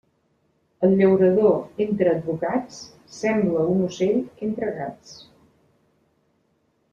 El 0.85 0.93
llaurador 1.01 1.83
entre 1.85 2.09
advocats 2.13 2.79
sembla 3.19 3.67
un 3.75 3.85
ocell 3.89 4.19
entre 4.49 4.73
gats. 4.81 5.15